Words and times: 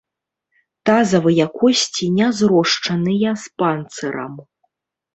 Тазавыя 0.89 1.45
косці 1.59 2.09
не 2.17 2.31
зрошчаныя 2.41 3.37
з 3.45 3.57
панцырам. 3.63 4.33